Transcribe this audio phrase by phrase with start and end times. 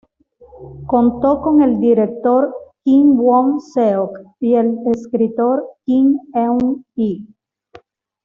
[0.87, 2.51] Contó con el director
[2.83, 7.27] Kim Won-seok y el escritor Kim Eun-hee.